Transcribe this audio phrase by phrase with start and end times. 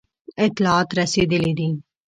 [0.45, 1.69] اطلاعات رسېدلي دي.